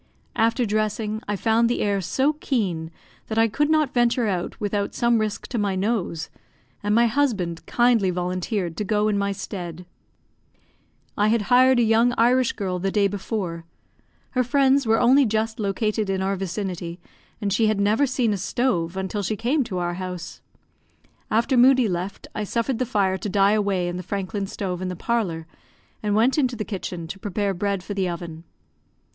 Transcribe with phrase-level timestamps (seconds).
[0.35, 2.89] After dressing, I found the air so keen
[3.27, 6.31] that I could not venture out without some risk to my nose,
[6.81, 9.85] and my husband kindly volunteered to go in my stead.
[11.15, 13.63] I had hired a young Irish girl the day before.
[14.31, 16.99] Her friends were only just located in our vicinity,
[17.39, 20.41] and she had never seen a stove until she came to our house.
[21.29, 24.87] After Moodie left, I suffered the fire to die away in the Franklin stove in
[24.87, 25.45] the parlour,
[26.01, 28.45] and went into the kitchen to prepare bread for the oven.